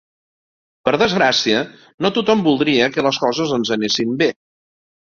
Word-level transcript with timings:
Per 0.87 0.93
desgràcia, 1.01 1.61
no 2.07 2.13
tothom 2.17 2.43
voldria 2.51 2.91
que 2.97 3.07
les 3.11 3.25
coses 3.27 3.57
ens 3.61 3.77
anessin 3.79 4.19
bé. 4.25 4.35